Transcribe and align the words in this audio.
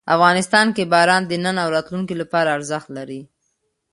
افغانستان 0.15 0.67
کې 0.75 0.83
باران 0.93 1.21
د 1.27 1.33
نن 1.43 1.55
او 1.63 1.67
راتلونکي 1.75 2.15
لپاره 2.21 2.53
ارزښت 2.57 2.87
لري. 2.97 3.21